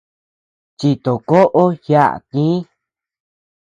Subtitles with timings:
[0.79, 2.45] Chitokoʼo yaʼa tï.